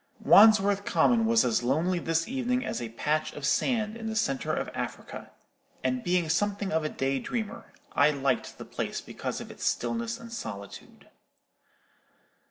[0.21, 4.51] Wandsworth Common was as lonely this evening as a patch of sand in the centre
[4.51, 5.29] of Africa;
[5.83, 10.19] and being something of a day dreamer, I liked the place because of its stillness
[10.19, 11.07] and solitude.